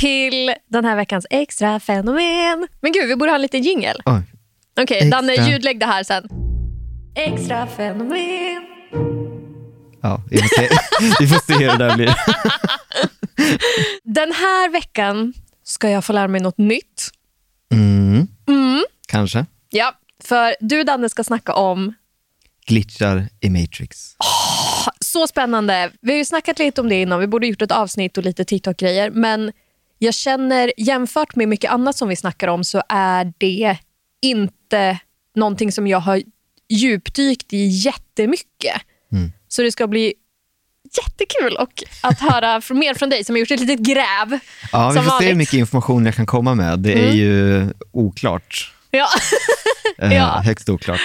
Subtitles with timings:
[0.00, 2.68] Till den här veckans extra fenomen.
[2.80, 3.96] Men gud, vi borde ha en liten jingel.
[4.80, 5.10] Okej, Extra.
[5.10, 6.28] Danne, ljudlägg det här sen.
[7.14, 8.64] Extra fenomen.
[10.02, 10.68] Ja, vi får se,
[11.20, 12.14] vi får se hur det där blir.
[14.14, 15.34] Den här veckan
[15.64, 17.10] ska jag få lära mig något nytt.
[17.72, 18.28] Mm.
[19.08, 19.46] Kanske.
[19.70, 19.92] Ja,
[20.24, 21.94] för du Danne ska snacka om
[22.66, 24.16] Glitchar i Matrix.
[25.00, 25.90] Så spännande.
[26.00, 27.20] Vi har ju snackat lite om det innan.
[27.20, 29.10] Vi borde gjort ett avsnitt och lite TikTok-grejer.
[29.10, 29.52] Men
[29.98, 33.76] jag känner, jämfört med mycket annat som vi snackar om, så är det
[34.22, 34.98] inte
[35.34, 36.22] någonting som jag har
[36.68, 38.82] djupdykt i jättemycket.
[39.12, 39.32] Mm.
[39.48, 40.14] Så det ska bli
[41.02, 44.38] jättekul och att höra från, mer från dig som har gjort ett litet gräv.
[44.72, 46.78] Ja, vi får se hur mycket information jag kan komma med.
[46.78, 47.16] Det är Mm.
[47.16, 48.72] ju oklart.
[48.90, 49.08] Ja,
[49.98, 50.40] Eh, Ja.
[50.44, 51.00] Högst oklart.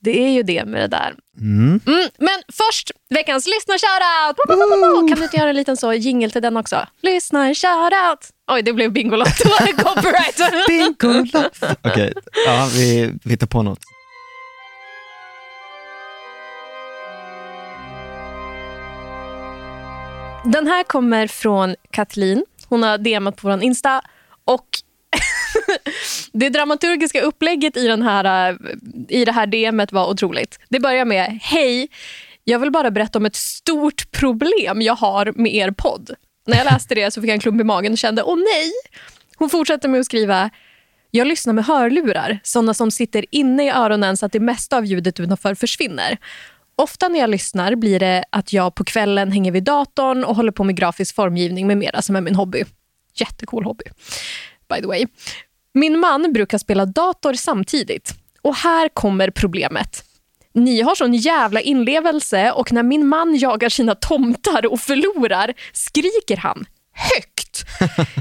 [0.00, 1.14] Det är ju det med det där.
[1.40, 1.80] Mm.
[1.86, 4.36] Mm, men först, veckans lyssnarshoutout!
[4.48, 5.08] Bo, bo.
[5.08, 6.86] Kan du inte göra en liten så jingle till den också?
[7.02, 8.30] Lyssnarshoutout!
[8.50, 9.48] Oj, det blev Bingolotto.
[9.76, 10.40] Copyright.
[11.84, 12.12] Okej,
[12.46, 13.80] ja, vi, vi tar på något.
[20.44, 22.44] Den här kommer från Kathleen.
[22.68, 24.02] Hon har DMat på vår Insta.
[24.44, 24.66] Och
[26.32, 28.56] det dramaturgiska upplägget i, den här, eh,
[29.08, 30.58] i det här DMet var otroligt.
[30.68, 31.88] Det börjar med Hej,
[32.44, 36.10] jag vill bara berätta om ett stort problem jag har med er podd.
[36.46, 38.72] När jag läste det så fick jag en klump i magen och kände åh nej.
[39.36, 40.50] Hon fortsätter med att skriva
[41.10, 44.84] jag lyssnar med hörlurar, såna som sitter inne i öronen så att det mesta av
[44.84, 46.18] ljudet utanför försvinner.
[46.76, 50.52] Ofta när jag lyssnar blir det att jag på kvällen hänger vid datorn och håller
[50.52, 52.64] på med grafisk formgivning med mera som är min hobby.
[53.14, 53.84] Jättecool hobby,
[54.68, 55.06] by the way.
[55.78, 58.14] Min man brukar spela dator samtidigt.
[58.42, 60.04] Och här kommer problemet.
[60.54, 66.36] Ni har sån jävla inlevelse och när min man jagar sina tomtar och förlorar skriker
[66.36, 66.66] han
[66.98, 67.64] högt.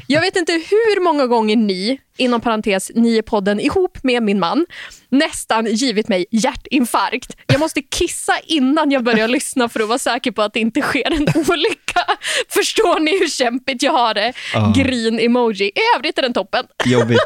[0.07, 4.39] Jag vet inte hur många gånger ni, inom parentes, ni är podden ihop med min
[4.39, 4.65] man,
[5.09, 7.37] nästan givit mig hjärtinfarkt.
[7.47, 10.81] Jag måste kissa innan jag börjar lyssna för att vara säker på att det inte
[10.81, 12.01] sker en olycka.
[12.49, 14.33] Förstår ni hur kämpigt jag har det?
[14.75, 15.65] Grin-emoji.
[15.65, 16.65] I övrigt är den toppen.
[16.85, 17.19] Jobbigt.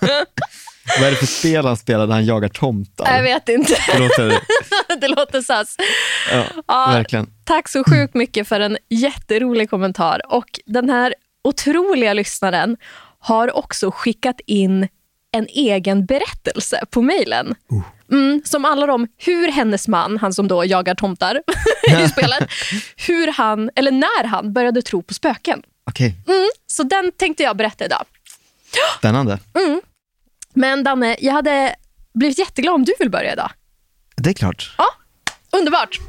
[0.98, 3.16] Vad är det för spel han spelar när han jagar tomtar?
[3.16, 3.76] Jag vet inte.
[3.92, 4.38] Det låter,
[5.00, 5.76] det låter sass.
[6.30, 7.30] ja, Ja, verkligen.
[7.44, 10.20] Tack så sjukt mycket för en jätterolig kommentar.
[10.28, 12.76] Och Den här otroliga lyssnaren
[13.18, 14.88] har också skickat in
[15.32, 17.54] en egen berättelse på mejlen.
[18.12, 21.42] Mm, som handlar om hur hennes man, han som då jagar tomtar
[22.04, 22.48] i spelet,
[22.96, 25.62] hur han, eller när han började tro på spöken.
[25.90, 26.14] Okej,
[26.66, 28.04] Så den tänkte jag berätta idag.
[28.98, 29.38] spännande.
[30.54, 31.74] Men Danne, jag hade
[32.14, 33.50] blivit jätteglad om du vill börja idag.
[34.16, 34.74] Det är klart.
[34.78, 34.86] Ja,
[35.58, 36.00] underbart.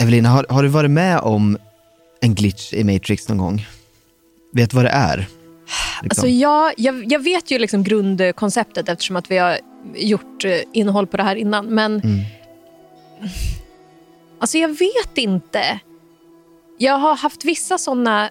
[0.00, 1.58] Evelina, har, har, du varit med om
[2.20, 3.66] en glitch i Matrix någon gång?
[4.52, 5.37] Vet du vad det är?
[6.02, 6.22] Liksom.
[6.22, 9.58] Alltså jag, jag, jag vet ju liksom grundkonceptet eftersom att vi har
[9.96, 11.66] gjort eh, innehåll på det här innan.
[11.66, 12.20] Men Mm.
[14.40, 15.80] alltså jag vet inte.
[16.78, 18.28] Jag har haft vissa såna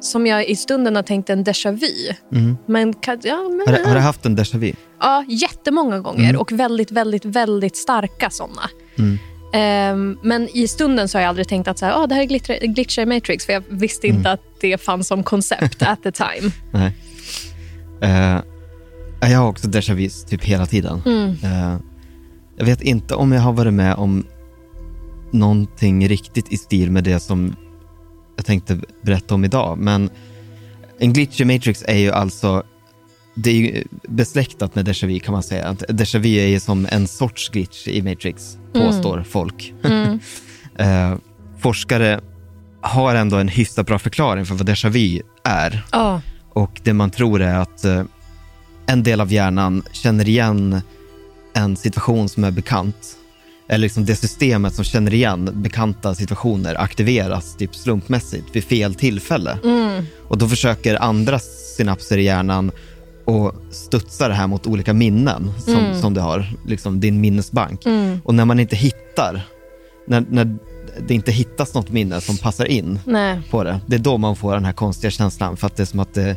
[0.00, 2.14] som jag i stunden har tänkt en déjà vu.
[2.38, 2.56] Mm.
[2.66, 4.72] Men, ja, men, Har, har du haft en déjà vu?
[5.00, 6.40] Ja, jättemånga gånger Mm.
[6.40, 8.70] och väldigt, väldigt, väldigt starka såna.
[8.98, 9.18] Mm.
[9.52, 12.22] Ehm, men i stunden så har jag aldrig tänkt att så här, ah, det här
[12.22, 14.32] är glitcher, glitcher Matrix, för jag visste inte Mm.
[14.32, 16.52] att det fanns som koncept at the time.
[16.70, 16.94] Nej.
[18.02, 18.40] Eh,
[19.30, 21.02] jag har också déjà vu typ hela tiden.
[21.06, 21.28] Mm.
[21.42, 21.76] Eh,
[22.56, 24.26] jag vet inte om jag har varit med om
[25.32, 27.56] någonting riktigt i stil med det som
[28.36, 29.78] jag tänkte berätta om idag.
[29.78, 30.10] Men
[30.98, 32.62] en glitch i Matrix är ju alltså
[33.42, 35.66] det är ju besläktat med déjà vu kan man säga.
[35.66, 39.74] Att Déjà vu är ju som en sorts glitch i Matrix, påstår folk.
[39.84, 40.20] Mm.
[40.78, 41.18] Eh,
[41.58, 42.20] forskare
[42.80, 45.86] har ändå en hyfsat bra förklaring för vad déjà vu är.
[45.92, 46.22] Ja.
[46.52, 48.02] Och det man tror är att eh,
[48.86, 50.80] en del av hjärnan känner igen
[51.54, 53.16] en situation som är bekant.
[53.68, 59.58] Eller liksom det systemet som känner igen bekanta situationer aktiveras typ slumpmässigt vid fel tillfälle.
[59.64, 60.06] Mm.
[60.28, 61.38] Och då försöker andra
[61.76, 62.72] synapser i hjärnan
[63.30, 66.00] och studsa det här mot olika minnen som, Mm.
[66.00, 67.86] som du har, liksom din minnesbank.
[67.86, 68.20] Mm.
[68.24, 69.42] Och när man inte hittar,
[70.06, 70.56] när, när
[71.08, 73.40] det inte hittas något minne som passar in Nej.
[73.50, 73.80] på det.
[73.86, 76.14] Det är då man får den här konstiga känslan för att det är som att
[76.14, 76.36] det,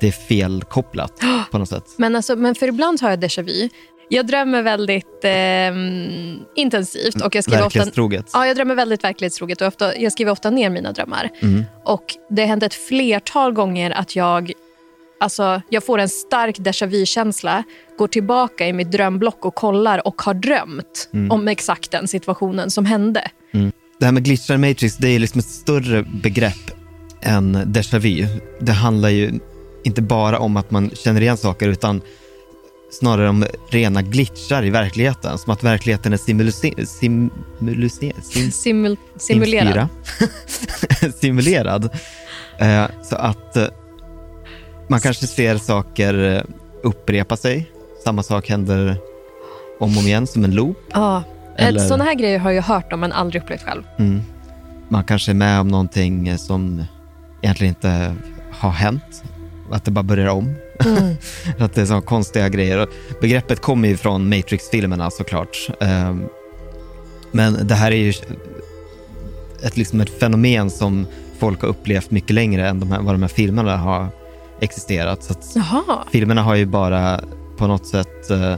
[0.00, 1.12] det är felkopplat
[1.50, 1.84] på något sätt.
[1.96, 3.68] Men, alltså, men för ibland har jag déjà vu.
[4.08, 7.22] Jag drömmer väldigt ehm, intensivt.
[7.22, 8.26] Och jag skriver ofta, Verklighetstroget.
[8.32, 11.30] ja, jag drömmer väldigt verklighetstroget och ofta, jag skriver ofta ner mina drömmar.
[11.42, 11.64] Mm.
[11.84, 14.52] Och Det har hänt ett flertal gånger att jag,
[15.24, 17.64] alltså, jag får en stark déjà vu-känsla,
[17.98, 21.30] går tillbaka i mitt drömblock och kollar och har drömt Mm.
[21.30, 23.30] om exakt den situationen som hände.
[23.98, 26.70] Det här med glitchar Matrix, det är liksom ett större begrepp
[27.22, 28.26] än déjà vu.
[28.60, 29.32] Det handlar ju
[29.84, 32.00] inte bara om att man känner igen saker utan
[32.90, 35.38] snarare om rena glitchar i verkligheten.
[35.38, 37.30] Som att verkligheten är sim,
[38.52, 39.88] Simul, simulerad.
[41.20, 41.84] Simulerad.
[42.58, 43.66] Eh, så att eh,
[44.86, 46.42] man kanske ser saker eh,
[46.82, 47.70] upprepa sig.
[48.04, 48.96] Samma sak händer
[49.80, 50.78] om och om igen som en loop.
[50.92, 51.22] Ja.
[51.56, 53.82] Eller- Sådana här grejer har jag hört om men aldrig upplevt själv.
[53.98, 54.22] Mm.
[54.88, 56.84] Man kanske är med om någonting eh, som
[57.42, 58.14] egentligen inte
[58.50, 59.22] har hänt.
[59.70, 60.54] Att det bara börjar om.
[60.84, 61.14] Mm.
[61.58, 62.88] att det är så konstiga grejer.
[63.20, 65.68] Begreppet kommer ju från Matrix-filmerna såklart.
[65.80, 66.24] Ehm,
[67.32, 68.12] Men det här är ju
[69.62, 71.06] ett, liksom ett fenomen som
[71.38, 74.08] folk har upplevt mycket längre än de här, vad de här filmerna har
[74.60, 75.22] existerat.
[75.22, 75.34] Så
[76.12, 77.20] filmerna har ju bara
[77.56, 78.56] på något sätt, eh,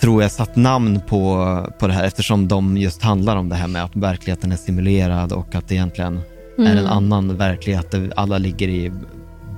[0.00, 1.46] tror jag, satt namn på,
[1.78, 5.32] på det här eftersom de just handlar om det här med att verkligheten är simulerad
[5.32, 6.20] och att det egentligen
[6.58, 6.86] är en Mm.
[6.86, 8.92] annan verklighet där alla ligger i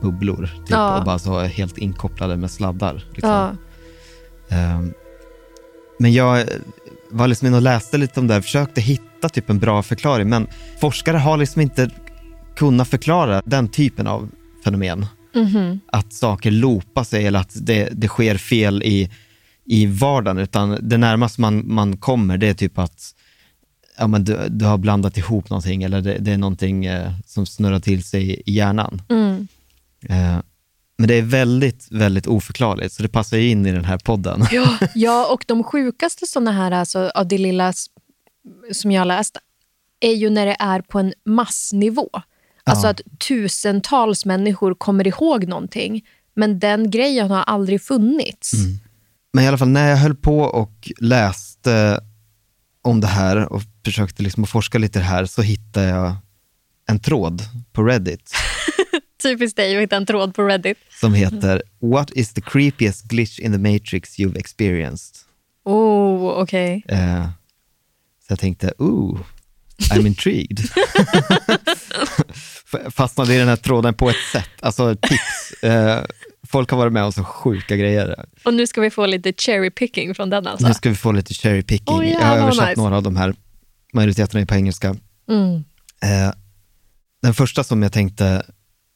[0.03, 0.99] bubblor typ, Ja.
[0.99, 3.05] och bara så helt inkopplade med sladdar.
[3.13, 3.31] Liksom.
[3.31, 3.51] Ja.
[4.57, 4.93] Ehm,
[5.99, 6.45] men jag
[7.11, 10.29] var liksom inne och läste lite om det här, försökte hitta typ en bra förklaring,
[10.29, 10.47] men
[10.81, 11.91] forskare har liksom inte
[12.57, 14.29] kunnat förklara den typen av
[14.65, 15.07] fenomen.
[15.35, 15.81] Mhm.
[15.87, 19.11] Att saker loopar sig eller att det, det sker fel i,
[19.65, 23.15] i vardagen, utan det närmaste man, man kommer det är typ att
[23.99, 27.47] ja, men du, du har blandat ihop någonting eller det, det är någonting eh, som
[27.47, 29.03] snurrar till sig i hjärnan.
[29.09, 29.49] Mm.
[30.09, 30.39] Eh,
[30.99, 34.45] men det är väldigt, väldigt oförklarligt, så det passar ju in i den här podden.
[34.53, 37.73] Ja, ja, och de sjukaste såna här, alltså, av det lilla
[38.73, 39.37] som jag har läst,
[40.01, 42.11] är ju när det är på en massnivå.
[42.69, 42.91] Alltså Ja.
[42.91, 46.05] att tusentals människor kommer ihåg någonting,
[46.37, 48.53] men den grejen har aldrig funnits.
[49.33, 52.01] Men i alla fall när jag höll på och läste
[52.83, 56.17] om det här och försökte liksom forska lite i det här så hittade jag
[56.87, 58.33] en tråd på Reddit
[59.23, 60.79] Typiskt dig att hitta en tråd på Reddit.
[61.01, 65.17] som heter What is the creepiest glitch in the matrix you've experienced?
[65.65, 66.85] Oh, okej.
[66.89, 67.25] Eh,
[68.27, 69.19] så jag tänkte, ooh,
[69.91, 70.59] I'm intrigued.
[72.91, 75.63] Fastnade i den här tråden på ett sätt, alltså tips.
[75.63, 76.05] Eh,
[76.49, 78.27] folk har varit med om så sjuka grejer.
[78.45, 80.69] Och nu ska vi få lite cherry picking från den alltså.
[80.69, 81.99] Nu ska vi få lite cherry picking.
[81.99, 82.81] Oj, jag har översatt nice.
[82.81, 83.35] några av de här,
[83.93, 84.97] majoriteten är på engelska.
[85.29, 85.55] Mm.
[86.03, 86.35] Eh,
[87.23, 88.43] den första som jag tänkte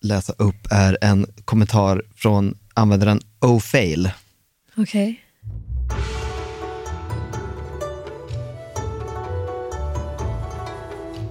[0.03, 4.11] läsa upp är en kommentar från användaren ofail.
[4.77, 5.21] Okej.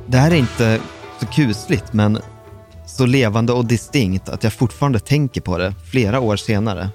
[0.08, 0.80] Det här är inte
[1.20, 2.20] så kusligt, men
[3.01, 6.89] så levande och distinkt att jag fortfarande tänker på det flera år senare.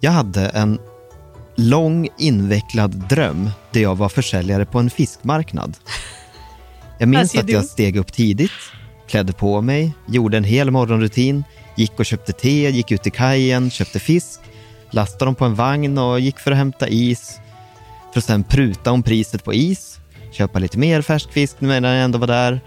[0.00, 0.78] Jag hade en
[1.56, 5.76] lång invecklad dröm där jag var försäljare på en fiskmarknad.
[6.98, 8.50] Jag minns att jag steg upp tidigt,
[9.08, 11.44] klädde på mig, gjorde en hel morgonrutin,
[11.76, 14.40] gick och köpte te, gick ut till kajen, köpte fisk,
[14.90, 17.38] lastade dem på en vagn och gick för att hämta is.
[18.12, 19.98] För att sen pruta om priset på is,
[20.32, 22.60] köpa lite mer färsk fisk medan jag ändå var där.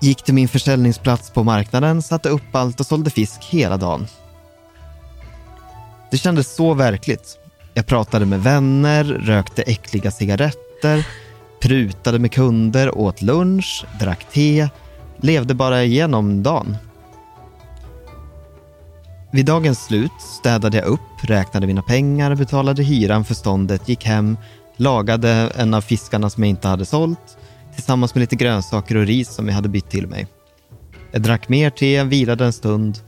[0.00, 4.06] Gick till min försäljningsplats på marknaden, satte upp allt och sålde fisk hela dagen.
[6.10, 7.38] Det kändes så verkligt.
[7.74, 11.06] Jag pratade med vänner, rökte äckliga cigaretter,
[11.60, 14.68] prutade med kunder, åt lunch, drack te,
[15.20, 16.76] levde bara igenom dagen.
[19.32, 24.36] Vid dagens slut städade jag upp, räknade mina pengar, betalade hyran för ståndet, gick hem,
[24.76, 27.38] lagade en av fiskarna som jag inte hade sålt
[27.78, 30.26] tillsammans med lite grönsaker och ris som jag hade bytt till mig.
[31.12, 32.98] Jag drack mer te, vilade en stund,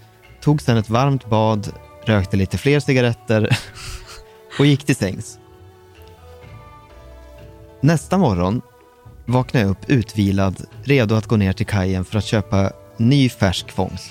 [0.41, 1.73] tog sedan ett varmt bad,
[2.05, 3.59] rökte lite fler cigaretter
[4.59, 5.39] och gick till sängs.
[7.81, 8.61] Nästa morgon
[9.27, 13.71] vaknade jag upp utvilad, redo att gå ner till kajen för att köpa ny färsk
[13.71, 14.11] fångst.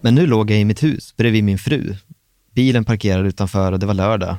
[0.00, 1.94] Men nu låg jag i mitt hus bredvid min fru.
[2.54, 4.36] Bilen parkerad utanför och det var lördag.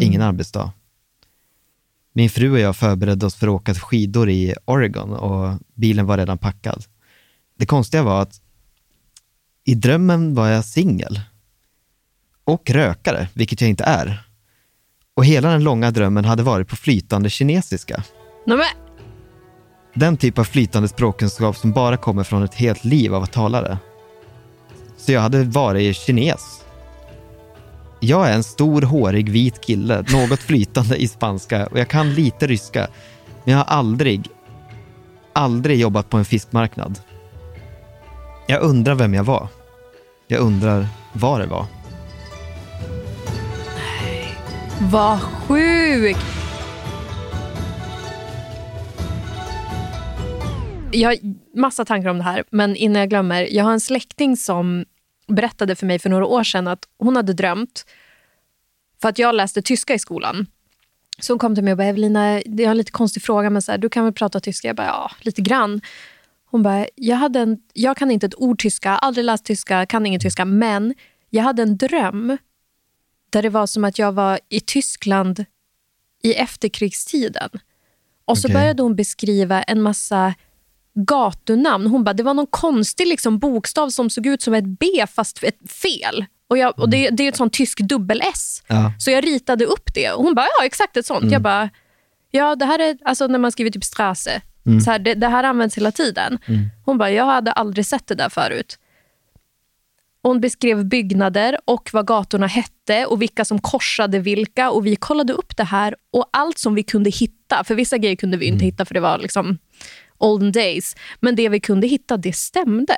[0.00, 0.72] Ingen arbetsdag.
[2.12, 6.18] Min fru och jag förberedde oss för att åka skidor i Oregon och bilen var
[6.18, 6.84] redan packad.
[7.58, 8.40] Det konstiga var att
[9.64, 11.20] i drömmen var jag singel.
[12.44, 14.22] Och rökare, vilket jag inte är.
[15.14, 18.04] Och hela den långa drömmen hade varit på flytande kinesiska.
[18.46, 18.66] Nej, men,
[19.94, 23.62] Den typ av flytande språkkunskap som bara kommer från ett helt liv av att tala
[23.62, 23.78] det.
[24.96, 26.59] Så jag hade varit kines.
[28.02, 32.46] Jag är en stor, hårig, vit kille, något flytande i spanska och jag kan lite
[32.46, 32.88] ryska.
[33.44, 34.28] Men jag har aldrig,
[35.32, 36.98] aldrig jobbat på en fiskmarknad.
[38.46, 39.48] Jag undrar vem jag var.
[40.26, 41.66] Jag undrar vad det var.
[43.76, 44.36] Nej,
[44.80, 46.26] vad sjukt!
[50.92, 51.16] Jag har
[51.58, 53.48] massa tankar om det här, men innan jag glömmer.
[53.50, 54.84] Jag har en släkting som
[55.30, 57.84] berättade för mig för några år sedan att hon hade drömt,
[59.02, 60.46] för att jag läste tyska i skolan.
[61.18, 63.62] Så hon kom till mig och bara, Evelina, det är en lite konstig fråga, men
[63.62, 64.68] så här, du kan väl prata tyska?
[64.68, 65.80] Jag bara, ja, lite grann.
[66.44, 70.06] Hon bara, jag, hade en, jag kan inte ett ord tyska, aldrig läst tyska, kan
[70.06, 70.94] ingen tyska, men
[71.30, 72.38] jag hade en dröm
[73.30, 75.44] där det var som att jag var i Tyskland
[76.22, 77.50] i efterkrigstiden.
[78.24, 78.54] Och så Okej.
[78.54, 80.34] började hon beskriva en massa
[81.04, 81.86] gatunamn.
[81.86, 85.44] Hon bara, det var någon konstig liksom bokstav som såg ut som ett B fast
[85.44, 86.24] ett fel.
[86.48, 88.62] Och, jag, och det, det är ett sånt tysk dubbel-S.
[88.66, 88.92] Ja.
[88.98, 90.10] Så jag ritade upp det.
[90.12, 91.32] Och hon bara, ja exakt ett sånt.
[91.32, 91.70] Jag bara,
[92.30, 94.42] ja det här är alltså när man skriver typ strasse.
[94.84, 96.38] Så här, det, det här används hela tiden.
[96.84, 98.78] Hon bara, jag hade aldrig sett det där förut.
[100.22, 104.70] Hon beskrev byggnader och vad gatorna hette och vilka som korsade vilka.
[104.70, 108.16] Och Vi kollade upp det här och allt som vi kunde hitta, för vissa grejer
[108.16, 109.58] kunde vi inte hitta för det var liksom
[110.20, 110.96] olden days.
[111.20, 112.94] Men det vi kunde hitta, det stämde.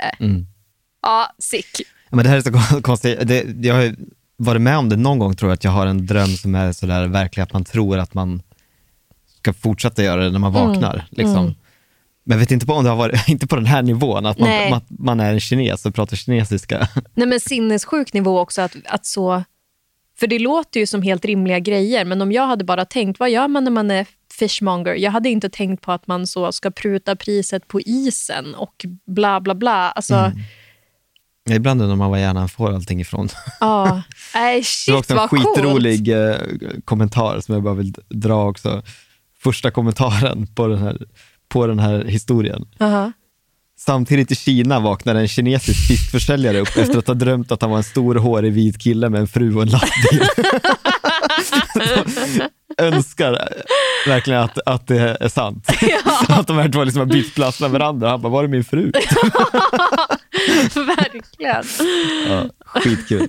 [1.02, 1.80] Ja, sick.
[2.10, 3.18] Ja, Men det här är så kon- konstigt.
[3.28, 3.94] Det, jag har
[4.36, 6.72] varit med om det någon gång tror jag, att jag har en dröm som är
[6.72, 8.42] sådär verklig att man tror att man
[9.38, 11.06] ska fortsätta göra det när man vaknar.
[11.10, 11.54] Liksom.
[12.24, 14.38] Men jag vet inte på om det har varit, inte på den här nivån, att
[14.38, 16.88] man, att man är en kines och pratar kinesiska.
[17.14, 18.62] Nej, men sinnessjuk nivå också.
[18.62, 19.44] Att, att så,
[20.18, 23.30] för det låter ju som helt rimliga grejer, men om jag hade bara tänkt, vad
[23.30, 24.06] gör man när man är
[24.38, 24.94] fishmonger?
[24.94, 29.40] Jag hade inte tänkt på att man så ska pruta priset på isen och bla
[29.40, 29.90] bla bla.
[29.90, 30.32] Alltså,
[31.50, 33.28] Ibland undrar man var hjärnan får allting ifrån.
[33.60, 34.02] ja.
[34.34, 35.42] Nej, Det var shit också en vad coolt.
[35.56, 36.36] skitrolig eh,
[36.84, 38.82] kommentar som jag bara vill dra också.
[39.42, 40.98] Första kommentaren på den här,
[41.48, 42.68] på den här historien.
[42.80, 43.12] Aha.
[43.86, 47.78] Samtidigt i Kina vaknade en kinesisk fiskförsäljare upp efter att ha drömt att han var
[47.78, 50.22] en stor hårig vit kille med en fru och en lastbil.
[52.78, 53.48] Önskar
[54.06, 55.68] verkligen att, att det är sant.
[56.28, 58.10] Att de här två liksom har bytt plats med varandra.
[58.10, 58.92] Han bara, var är min fru?
[60.74, 61.64] Verkligen.
[62.28, 63.28] Ja, skitkul.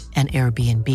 [0.15, 0.87] and Airbnb.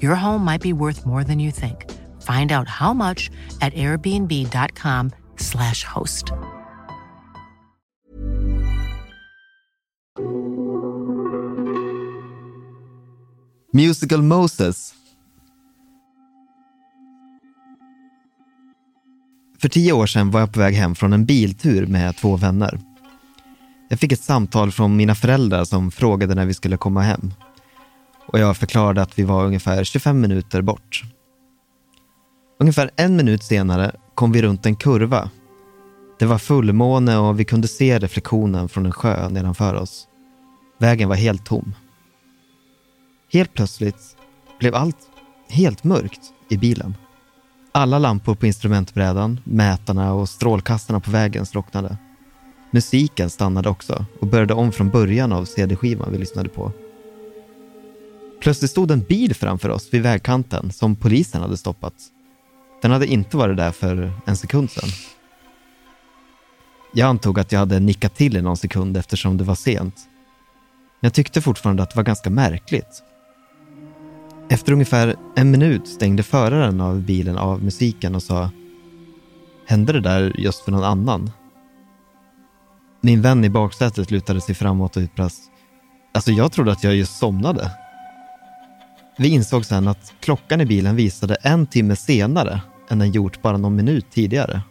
[0.00, 1.90] Your home might be worth more than you think.
[2.20, 3.30] Find out how much
[3.60, 6.32] at airbnb.com/slash host.
[13.72, 14.94] Musical Moses.
[19.60, 22.80] För tio år sedan var jag på väg hem från en biltur med två vänner.
[23.88, 27.32] Jag fick ett samtal från mina föräldrar som frågade när vi skulle komma hem.
[28.32, 31.02] Och jag förklarade att vi var ungefär 25 minuter bort.
[32.60, 35.30] Ungefär en minut senare kom vi runt en kurva.
[36.18, 40.08] Det var fullmåne och vi kunde se reflektionen från en sjö nedanför oss.
[40.78, 41.74] Vägen var helt tom.
[43.32, 44.16] Helt plötsligt
[44.58, 44.96] blev allt
[45.48, 46.96] helt mörkt i bilen.
[47.72, 51.96] Alla lampor på instrumentbrädan, mätarna och strålkastarna på vägen slocknade.
[52.70, 56.72] Musiken stannade också och började om från början av CD-skivan vi lyssnade på.
[58.42, 61.94] Plötsligt stod en bil framför oss vid vägkanten som polisen hade stoppat.
[62.82, 64.88] Den hade inte varit där för en sekund sedan.
[66.94, 69.94] Jag antog att jag hade nickat till i någon sekund eftersom det var sent.
[71.00, 73.02] Men jag tyckte fortfarande att det var ganska märkligt.
[74.48, 78.50] Efter ungefär en minut stängde föraren av bilen av musiken och sa
[79.66, 81.30] Hände det där just för någon annan?
[83.00, 85.42] Min vän i baksätet lutade sig framåt och utbrast
[86.14, 87.70] Alltså jag trodde att jag just somnade.
[89.22, 93.56] Vi insåg sen att klockan i bilen visade en timme senare än den gjort bara
[93.56, 94.62] någon minut tidigare.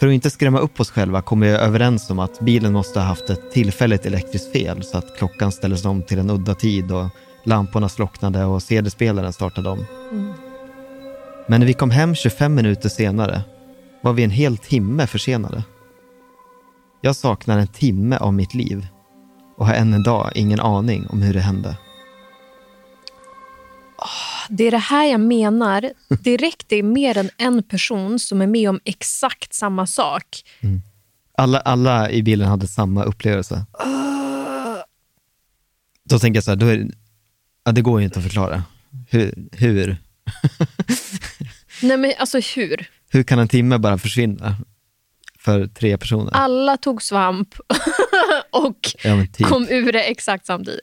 [0.00, 3.06] För att inte skrämma upp oss själva kom vi överens om att bilen måste ha
[3.06, 7.06] haft ett tillfälligt elektriskt fel så att klockan ställdes om till en udda tid och
[7.44, 9.84] lamporna slocknade och CD-spelaren startade om.
[11.46, 13.42] Men när vi kom hem 25 minuter senare
[14.02, 15.62] var vi en hel timme försenade.
[17.00, 18.86] Jag saknar en timme av mitt liv
[19.56, 21.76] och har än en dag ingen aning om hur det hände.
[24.48, 25.90] Det är det här jag menar.
[26.20, 30.42] Det räcker mer än en person som är med om exakt samma sak.
[31.38, 33.64] Alla, alla i bilen hade samma upplevelse.
[36.04, 36.90] Då tänker jag så här, då är,
[37.64, 38.62] ja, det går ju inte att förklara.
[39.10, 39.96] Hur, hur,
[41.82, 42.90] Nej men alltså hur?
[43.10, 44.56] hur kan en timme bara försvinna
[45.38, 46.32] för tre personer?
[46.34, 47.54] Alla tog svamp
[48.52, 49.46] och Ja, typ.
[49.46, 50.80] kom ur det exakt samtidigt.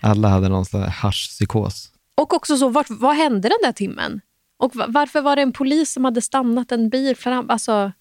[0.00, 1.92] Alla hade någon slags haschpsykos.
[2.18, 4.20] Och också så, vart, vad hände den där timmen?
[4.58, 7.50] Och va- varför var det en polis som hade stannat en bil fram?
[7.50, 7.92] Alltså,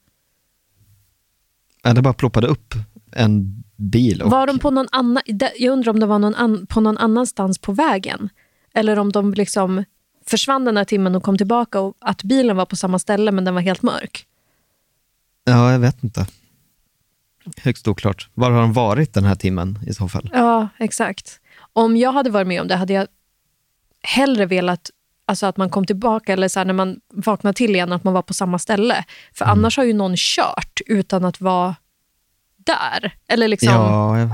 [1.84, 2.74] Ja, det bara ploppade upp
[3.12, 4.22] en bil.
[4.22, 5.24] Och, var de på någon annan...
[5.26, 8.30] där- Jag undrar om det var någon an, på någon annanstans på vägen.
[8.74, 9.84] Eller om de liksom
[10.26, 13.46] försvann den här timmen och kom tillbaka och att bilen var på samma ställe men
[13.46, 14.26] den var helt mörk.
[15.44, 16.26] Ja, jag vet inte.
[17.58, 18.30] Högst oklart.
[18.34, 20.30] Var har de varit den här timmen i så fall?
[20.34, 21.40] Ja, exakt.
[21.74, 23.08] Om jag hade varit med om det hade jag
[24.04, 24.92] hellre velat
[25.28, 28.14] alltså att man kom tillbaka eller så här, när man vaknade till igen att man
[28.14, 29.06] var på samma ställe.
[29.34, 31.76] För annars har ju någon kört utan att vara
[32.58, 33.16] där.
[33.28, 34.30] Eller liksom, Ja, jag...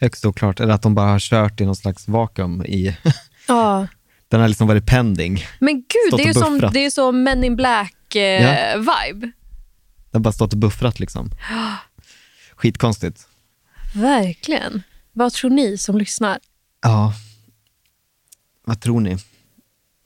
[0.00, 0.60] högst oklart.
[0.60, 2.96] Eller att de bara har kört i någon slags vakuum i...
[3.48, 3.86] ja.
[4.28, 5.44] Den har liksom varit pending.
[5.58, 9.20] Men gud, det är, som, det är så Men in Black-vibe.
[9.20, 9.32] Den
[10.12, 11.30] har bara stått och buffrat liksom.
[12.56, 13.26] Skitkonstigt.
[13.94, 14.82] Verkligen.
[15.12, 16.38] Vad tror ni som lyssnar?
[16.82, 17.12] Ja,
[18.64, 19.16] vad tror ni?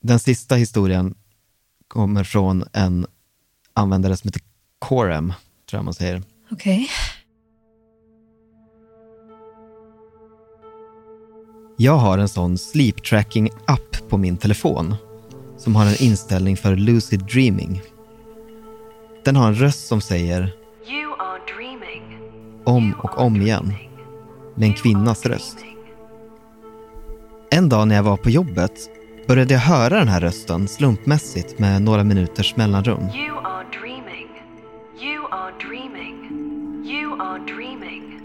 [0.01, 1.15] Den sista historien
[1.89, 3.07] kommer från en
[3.75, 4.43] användare som heter
[4.79, 5.33] Corem,
[5.71, 6.23] tror jag man säger.
[6.51, 6.89] Okej.
[11.77, 14.95] Jag har en sån sleep tracking app på min telefon
[15.59, 17.83] som har en inställning för lucid dreaming.
[19.25, 20.41] Den har en röst som säger
[20.91, 22.03] You are dreaming.
[22.65, 23.73] om och om igen
[24.57, 25.57] med en kvinnas röst.
[27.51, 28.73] En dag när jag var på jobbet
[29.27, 33.01] började jag höra den här rösten slumpmässigt med några minuters mellanrum.
[33.01, 34.29] You are dreaming.
[35.01, 36.17] You are dreaming.
[36.87, 38.21] You are dreaming.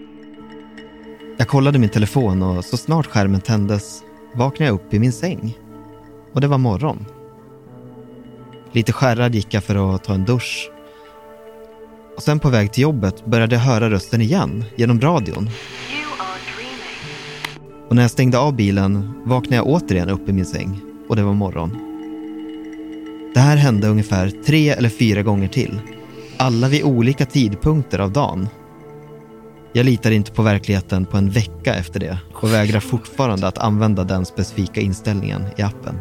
[1.38, 4.04] Jag kollade min telefon och så snart skärmen tändes
[4.36, 5.58] vaknade jag upp i min säng.
[6.34, 7.06] Och det var morgon.
[8.72, 10.70] Lite skärrad gick jag för att ta en dusch.
[12.16, 15.50] Och sen på väg till jobbet började jag höra rösten igen genom radion.
[17.94, 21.24] Och när jag stängde av bilen vaknade jag återigen upp i min säng och det
[21.24, 21.70] var morgon.
[23.34, 25.80] Det här hände ungefär tre eller fyra gånger till.
[26.38, 28.48] Alla vid olika tidpunkter av dagen.
[29.74, 34.04] Jag litar inte på verkligheten på en vecka efter det och vägrar fortfarande att använda
[34.04, 36.00] den specifika inställningen i appen.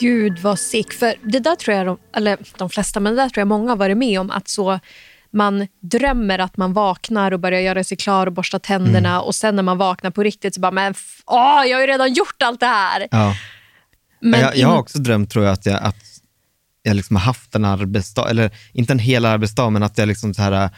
[0.00, 0.92] Gud vad sick.
[0.92, 3.70] För det där tror jag, de, eller de flesta, men det där tror jag många
[3.70, 4.30] har varit med om.
[4.30, 4.80] Att så
[5.32, 9.22] man drömmer att man vaknar och börjar göra sig klar och borsta tänderna Mm.
[9.22, 10.94] och sen när man vaknar på riktigt så bara, men
[11.26, 13.08] åh, jag har ju redan gjort allt det här.
[13.10, 13.34] Ja.
[14.20, 15.96] Men jag, jag har också drömt tror jag att jag, att
[16.82, 20.34] jag liksom har haft en arbetsdag, eller inte en hel arbetsdag, men att jag liksom
[20.34, 20.70] så här,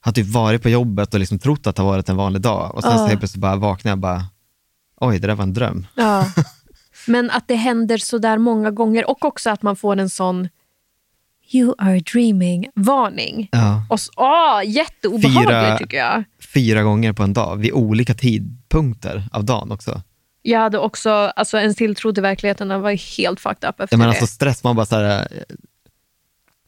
[0.00, 2.74] har typ varit på jobbet och liksom trott att det har varit en vanlig dag.
[2.74, 3.06] Och sen så Ja.
[3.06, 4.24] helt plötsligt bara vaknar jag och bara,
[5.00, 5.86] oj, det där var en dröm.
[5.94, 6.26] Ja.
[7.06, 10.48] Men att det händer så där många gånger och också att man får en sån
[11.52, 13.48] you are dreaming-varning.
[13.52, 13.86] Ja.
[13.90, 16.24] Och åh, jätteobehagligt Fyra- tycker jag.
[16.54, 20.02] Fyra gånger på en dag, vid olika tidpunkter av dagen också.
[20.42, 24.12] Jag hade också, alltså en tilltro till verkligheten var helt fucked up efter Jag menar,
[24.12, 24.18] det.
[24.20, 25.26] alltså stress, man bara så här, eh,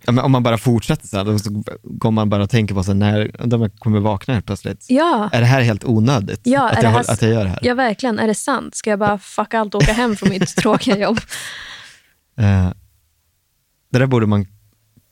[0.06, 1.62] ja, men om man bara fortsätter så här, då så
[2.00, 4.86] kommer man bara att tänka på så här, när man kommer vakna helt plötsligt.
[4.88, 6.40] Ja, Är det här helt onödigt?
[6.44, 7.58] Ja, att, jag, här att jag gör det här?
[7.62, 8.18] ja, verkligen.
[8.18, 8.74] Är det sant?
[8.74, 11.18] Ska jag bara fucka allt och åka hem från mitt tråkiga jobb?
[12.38, 12.70] Eh,
[13.92, 14.46] det där borde man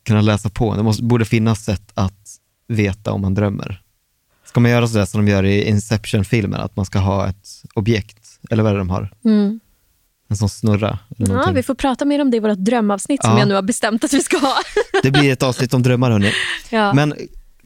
[0.07, 0.75] kunna läsa på.
[0.75, 2.13] Det måste, borde finnas sätt att
[2.67, 3.81] veta om man drömmer.
[4.45, 8.39] Ska man göra sådär som de gör i Inception-filmen, att man ska ha ett objekt,
[8.49, 9.09] eller vad är det de har?
[9.25, 9.59] Mm.
[10.29, 10.87] En sån snurra.
[11.17, 11.53] Eller Ja, någonting.
[11.55, 13.39] vi får prata mer om det i vårt drömavsnitt som Ja.
[13.39, 14.55] jag nu har bestämt att vi ska ha.
[15.03, 16.31] Det blir ett avsnitt om drömmar hörni.
[16.69, 16.93] Ja.
[16.93, 17.13] Men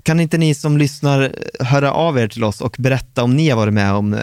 [0.04, 3.58] kan inte ni som lyssnar höra av er till oss och berätta om ni har
[3.58, 4.20] varit med om eh,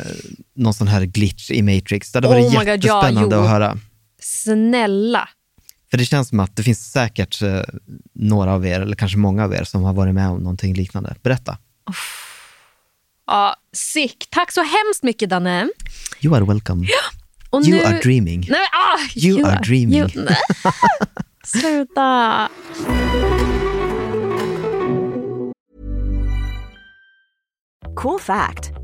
[0.57, 2.13] någon sån här glitch i Matrix?
[2.13, 3.79] Det hade varit Oh my God, ja, jättespännande att höra.
[4.21, 5.29] Snälla.
[5.91, 7.63] För det känns som att det finns säkert eh,
[8.13, 11.15] några av er, eller kanske många av er, som har varit med om någonting liknande.
[11.23, 11.59] Berätta.
[13.27, 14.27] Ja, sick.
[14.31, 15.69] Tack så hemskt mycket, Danne.
[16.21, 16.87] You are welcome.
[17.51, 17.85] Och You nu...
[17.85, 18.41] are dreaming.
[18.41, 19.99] Nej, men, ah, You are dreaming.
[19.99, 20.09] You...
[21.45, 22.49] Sluta.
[27.97, 28.78] Cool fact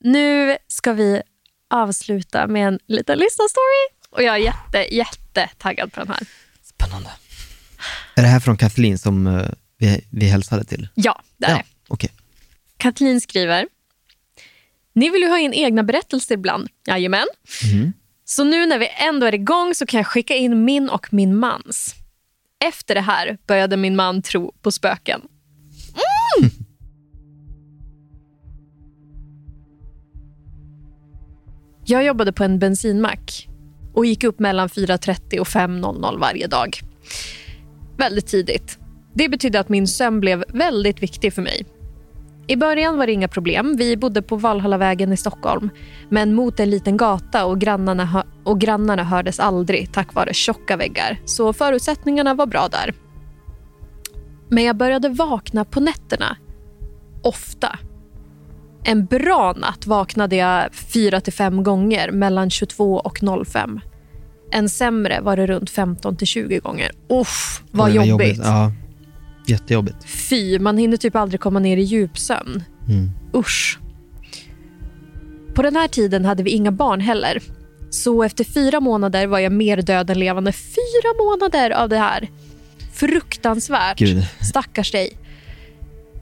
[0.00, 1.22] Nu ska vi
[1.70, 4.10] avsluta med en liten lyssnarstory.
[4.10, 6.20] Och jag är jätte, jätte taggad på den här.
[6.62, 7.10] Spännande.
[8.16, 9.46] Är det här från Kathleen som eh,
[9.78, 10.88] vi, vi hälsade till?
[10.94, 11.64] Ja, det är Ja, det.
[11.88, 12.10] okej.
[12.76, 13.68] Kathleen skriver.
[14.92, 16.68] Ni vill ju ha in egna berättelser ibland.
[16.86, 17.26] Jajamän.
[18.24, 21.36] Så nu när vi ändå är igång så kan jag skicka in min och min
[21.36, 21.94] mans.
[22.64, 25.20] Efter det här började min man tro på spöken.
[26.38, 26.50] Mm!
[31.86, 33.48] Jag jobbade på en bensinmack
[33.94, 36.78] och gick upp mellan 4.30 och 5.00 varje dag.
[37.96, 38.78] Väldigt tidigt.
[39.14, 41.66] Det betydde att min sömn blev väldigt viktig för mig.
[42.46, 43.76] I början var det inga problem.
[43.76, 45.70] Vi bodde på Valhallavägen i Stockholm.
[46.08, 51.20] Men mot en liten gata och grannarna, och grannarna hördes aldrig tack vare tjocka väggar.
[51.24, 52.94] Så förutsättningarna var bra där.
[54.48, 56.36] Men jag började vakna på nätterna.
[57.22, 57.78] Ofta.
[58.84, 63.80] En bra natt vaknade jag fyra till fem gånger mellan 22 och 05.
[64.50, 66.90] En sämre var det runt 15 till 20 gånger.
[67.08, 68.40] Uff, vad Oj, jobbigt.
[68.42, 68.72] Ja,
[69.46, 69.96] jättejobbigt.
[70.04, 72.64] Fy, man hinner typ aldrig komma ner i djupsömn.
[72.88, 73.10] Mm.
[73.34, 73.78] Usch.
[75.54, 77.42] På den här tiden hade vi inga barn heller.
[77.90, 80.52] Så efter fyra månader var jag mer död än levande.
[80.52, 82.28] Fyra månader av det här.
[82.94, 83.98] Fruktansvärt.
[83.98, 84.26] Gud.
[84.40, 85.10] Stackars dig.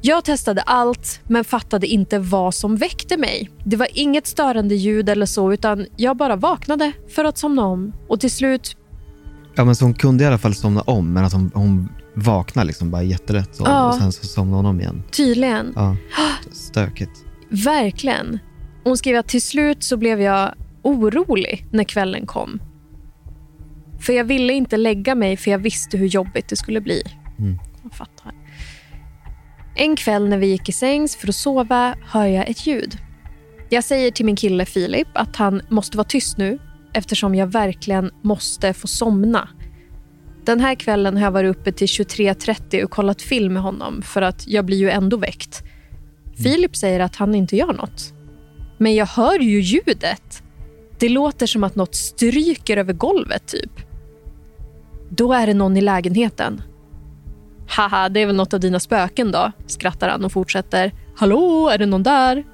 [0.05, 3.51] Jag testade allt, men fattade inte vad som väckte mig.
[3.65, 7.93] Det var inget störande ljud eller så, utan jag bara vaknade för att somna om.
[8.09, 8.77] Och till slut,
[9.55, 12.67] Ja, men så hon kunde i alla fall somna om, men att hon, hon vaknade
[12.67, 13.89] liksom bara jätterätt så, Ja.
[13.89, 15.03] och sen så somnade hon om igen.
[15.11, 15.97] tydligen, Ja,
[16.53, 17.11] stökigt.
[17.49, 18.39] verkligen.
[18.85, 22.61] Hon skrev att till slut så blev jag orolig när kvällen kom.
[24.03, 27.03] För jag ville inte lägga mig för jag visste hur jobbigt det skulle bli.
[27.39, 27.59] Mm.
[27.83, 28.33] Jag fattar.
[29.75, 32.99] En kväll när vi gick i sängs för att sova hör jag ett ljud.
[33.69, 36.59] Jag säger till min kille Filip att han måste vara tyst nu
[36.93, 39.49] eftersom jag verkligen måste få somna.
[40.45, 44.23] Den här kvällen har jag varit uppe till 23.30 och kollat film med honom för
[44.23, 45.63] att jag blir ju ändå väckt.
[46.43, 48.13] Filip säger att han inte gör något.
[48.79, 50.43] Men jag hör ju ljudet.
[50.99, 53.92] Det låter som att något stryker över golvet typ.
[55.17, 56.63] Då är det någon i lägenheten.
[57.69, 60.93] Haha, det är väl något av dina spöken då, skrattar han och fortsätter.
[61.17, 62.45] Hallå, är det någon där?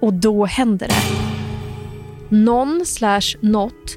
[0.00, 2.36] Och då händer det.
[2.36, 3.96] Någon slash något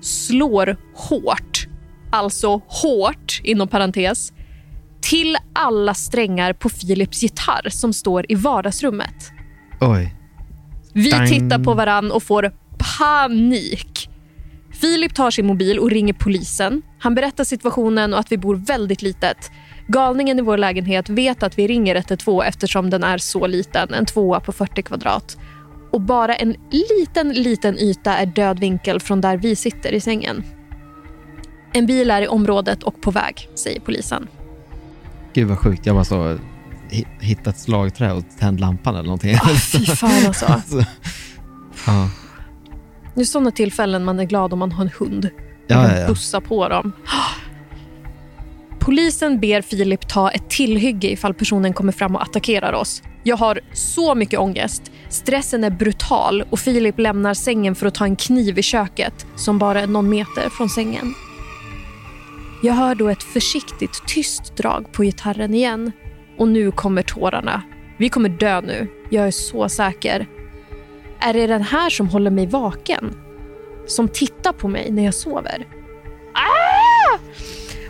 [0.00, 1.68] slår hårt,
[2.12, 4.32] alltså hårt inom parentes,
[5.00, 9.30] till alla strängar på Philips gitarr som står i vardagsrummet.
[9.80, 10.14] Oj.
[10.92, 11.28] Vi Dang.
[11.28, 12.52] tittar på varann och får
[12.98, 14.10] panik.
[14.80, 16.82] Filip tar sin mobil och ringer polisen.
[16.98, 19.50] Han berättar situationen och att vi bor väldigt litet.
[19.86, 24.06] Galningen i vår lägenhet vet att vi ringer 112 eftersom den är så liten, en
[24.06, 25.36] tvåa på 40 kvadrat.
[25.92, 26.56] Och bara en
[26.98, 30.44] liten, liten yta är död vinkel från där vi sitter i sängen.
[31.72, 34.28] En bil är i området och på väg, säger polisen.
[35.34, 35.86] Gud vad sjukt.
[35.86, 36.38] Jag var så
[36.90, 39.34] hi- hittat slagträ och tänd lampan eller någonting.
[39.34, 40.46] Ah, fy fan alltså.
[40.46, 40.84] Alltså,
[41.86, 42.10] ja.
[43.18, 45.30] Det är sådana tillfällen man är glad om man har en hund.
[45.66, 46.08] Ja, Man kan ja, ja.
[46.08, 46.92] bussa på dem.
[48.78, 53.02] Polisen ber Filip ta ett tillhygge ifall personen kommer fram och attackerar oss.
[53.22, 54.82] Jag har så mycket ångest.
[55.08, 59.58] Stressen är brutal och Filip lämnar sängen för att ta en kniv i köket som
[59.58, 61.14] bara är någon meter från sängen.
[62.62, 65.92] Jag hör då ett försiktigt tyst drag på gitarren igen.
[66.38, 67.62] Och nu kommer tårarna.
[67.98, 68.88] Vi kommer dö nu.
[69.10, 70.26] Jag är så säker.
[71.20, 73.14] Är det den här som håller mig vaken?
[73.86, 75.66] Som tittar på mig när jag sover?
[76.32, 77.18] Ah!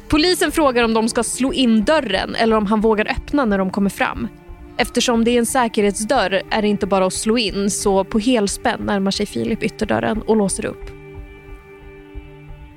[0.08, 3.70] Polisen frågar om de ska slå in dörren eller om han vågar öppna när de
[3.70, 4.28] kommer fram.
[4.76, 8.80] Eftersom det är en säkerhetsdörr är det inte bara att slå in så på helspänn
[8.80, 10.90] närmar sig Filip ytterdörren och låser upp.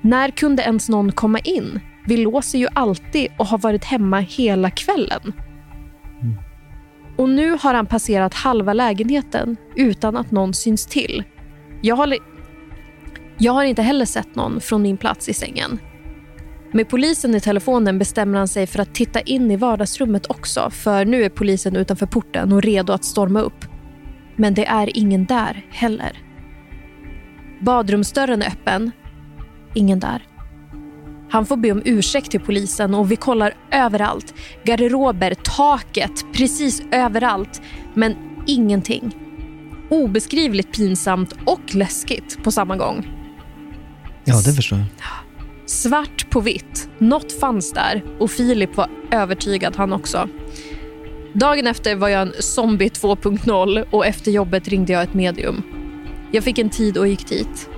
[0.01, 1.79] När kunde ens någon komma in?
[2.05, 5.33] Vi låser ju alltid och har varit hemma hela kvällen.
[7.21, 11.23] Och nu har han passerat halva lägenheten utan att någon syns till.
[11.81, 12.17] Jag har,
[13.37, 15.79] jag har inte heller sett någon från min plats i sängen.
[16.71, 21.05] Med polisen i telefonen bestämmer han sig för att titta in i vardagsrummet också för
[21.05, 23.65] nu är polisen utanför porten och redo att storma upp.
[24.35, 26.21] Men det är ingen där heller.
[27.59, 28.91] Badrumsdörren är öppen.
[29.73, 30.30] Ingen där.
[31.31, 34.33] Han får be om ursäkt till polisen och vi kollar överallt.
[34.63, 37.61] Garderober, taket, precis överallt.
[37.93, 38.15] Men
[38.47, 39.15] ingenting.
[39.89, 43.07] Obeskrivligt pinsamt och läskigt på samma gång.
[44.23, 44.87] ja, det förstår jag.
[45.65, 46.89] Svart på vitt.
[46.97, 50.29] Något fanns där och Filip var övertygad han också.
[51.33, 55.63] Dagen efter var jag en zombie 2.0 och efter jobbet ringde jag ett medium.
[56.31, 57.69] Jag fick en tid och gick dit.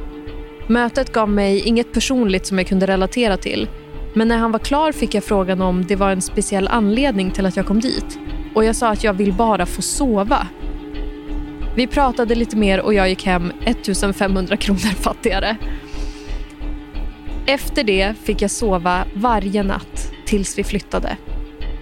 [0.67, 3.67] Mötet gav mig inget personligt som jag kunde relatera till.
[4.13, 7.45] Men när han var klar fick jag frågan om det var en speciell anledning till
[7.45, 8.19] att jag kom dit.
[8.56, 10.47] Och jag sa att jag vill bara få sova.
[11.76, 15.58] Vi pratade lite mer och jag gick hem 1500 kronor fattigare.
[17.45, 21.17] Efter det fick jag sova varje natt tills vi flyttade.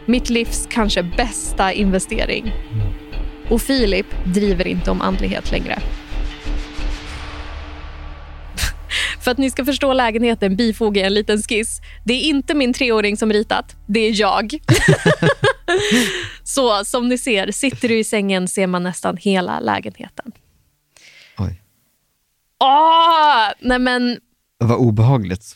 [0.05, 2.51] Mitt livs kanske bästa investering.
[3.49, 5.79] Och Filip driver inte om andlighet längre.
[9.23, 11.79] För att ni ska förstå lägenheten bifogar jag en liten skiss.
[12.05, 14.57] Det är inte min treåring som ritat, det är jag.
[16.43, 20.31] Så som ni ser, sitter du i sängen ser man nästan hela lägenheten.
[21.37, 21.61] Oj.
[22.59, 23.51] Åh!
[23.59, 24.17] Nej men,
[24.57, 25.53] var obehagligt.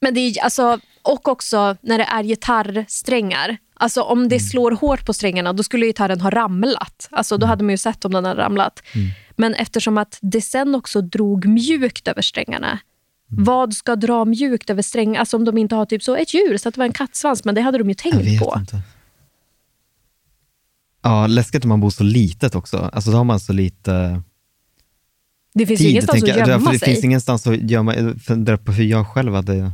[0.00, 3.56] men det är, alltså, och också när det är gitarrsträngar.
[3.74, 7.08] Alltså om det slår hårt på strängarna, då skulle gitarren ha ramlat.
[7.10, 8.82] Alltså då hade man ju sett om den hade ramlat.
[9.36, 12.78] Men eftersom att det sen också drog mjukt över strängarna.
[13.28, 15.20] Vad ska dra mjukt över strängar?
[15.20, 17.44] Alltså om de inte har typ så ett djur, så att det var en kattsvans.
[17.44, 18.54] Men det hade de ju Jag tänkt på.
[18.58, 18.80] inte.
[21.02, 22.76] Ja, läskigt om man bor så litet också.
[22.92, 24.22] Alltså då har man så lite
[25.54, 25.90] Det finns tid.
[25.90, 26.48] ingenstans att jag.
[26.48, 26.92] gömma För det sig.
[26.92, 29.72] finns ingenstans att gömma Jag funderar på hur jag själv hade...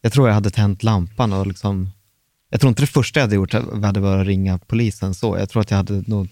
[0.00, 1.90] Jag tror jag hade tänt lampan och liksom...
[2.50, 3.52] Jag tror inte det första jag hade gjort
[3.84, 5.38] hade varit att ringa polisen så.
[5.38, 6.28] Jag tror att jag hade nog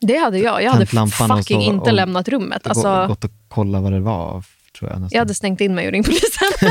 [0.00, 0.62] Det hade jag.
[0.62, 2.66] Jag hade fucking så- inte lämnat rummet.
[2.66, 4.44] Alltså, gått och kollat vad det var.
[4.78, 5.08] Tror jag, nästan.
[5.16, 6.70] jag hade stängt in mig och ringt polisen.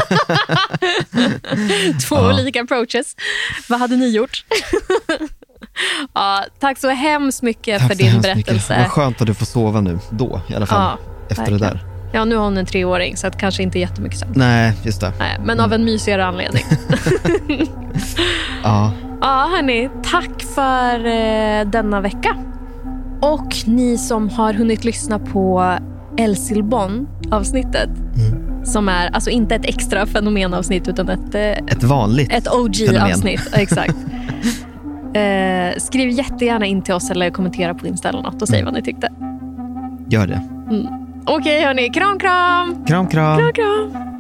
[2.10, 2.34] Två Ja.
[2.34, 3.16] olika approaches.
[3.70, 4.46] Vad hade ni gjort?
[6.14, 8.46] ja, tack så hemskt mycket Tack för din hemskt mycket.
[8.46, 8.78] berättelse.
[8.82, 10.82] Vad skönt att du får sova nu, då i alla fall.
[10.82, 10.98] Ja,
[11.30, 11.62] efter verkligen.
[11.62, 11.86] det där.
[12.14, 14.34] Ja, nu har hon en treåring, så att kanske inte jättemycket sömn.
[14.36, 15.14] Nej, just det.
[15.20, 16.64] Nej, men av en mysigare anledning.
[18.64, 18.92] Ja,
[19.22, 19.90] Ja, hörni.
[20.12, 22.38] Tack för eh, denna vecka.
[23.22, 25.78] Och ni som har hunnit lyssna på
[26.18, 27.90] El Silbon-avsnittet.
[28.64, 32.48] Som är alltså inte ett extra fenomenavsnitt utan ett, eh, ett vanligt ett.
[32.48, 33.50] OG-avsnitt.
[33.54, 33.96] Exakt.
[35.16, 38.74] Eh, skriv jättegärna in till oss eller kommentera på Insta eller något och säg vad
[38.74, 39.10] ni tyckte.
[40.10, 40.42] Gör det.
[41.26, 41.90] Okej, hörni.
[41.90, 42.86] Kram, kram!
[42.88, 43.38] Kram, kram.
[43.38, 44.15] Kram, kram!